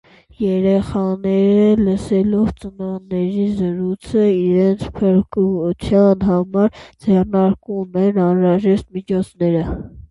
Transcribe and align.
Երեխաները, 0.43 1.65
լսելով 1.81 2.47
ծնողների 2.63 3.45
զրույցը, 3.59 4.25
իրենց 4.39 4.89
փրկության 4.97 6.27
համար 6.33 6.75
ձեռնարկում 7.07 8.03
են 8.09 8.21
անհրաժեշտ 8.29 8.93
միջոցները։ 8.99 9.67